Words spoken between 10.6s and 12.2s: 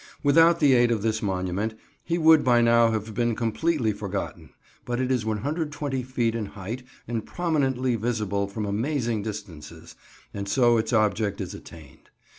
its object is attained.